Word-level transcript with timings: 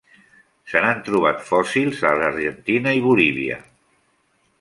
Se 0.71 0.79
n'han 0.85 1.03
trobat 1.09 1.43
fòssils 1.49 2.01
a 2.11 2.13
l'Argentina 2.21 2.95
i 3.01 3.05
Bolívia. 3.09 3.59